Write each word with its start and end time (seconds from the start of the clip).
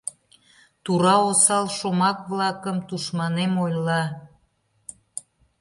Тура, 0.83 1.15
осал 1.29 1.65
шомак-влакым 1.77 2.77
Тушманем 2.87 3.53
ойла. 3.65 4.03